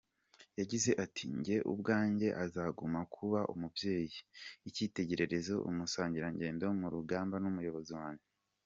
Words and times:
Yagize 0.59 0.91
ati 1.03 1.23
“Njye 1.37 1.57
ubwanjye 1.71 2.27
azaguma 2.43 2.99
kuba 3.15 3.39
umubyeyi, 3.53 4.17
ikitegererezo, 4.69 5.55
umusangirangendo 5.69 6.65
mu 6.79 6.87
rugamba 6.93 7.37
n’umuyobozi 7.45 7.93
wanjye. 8.01 8.25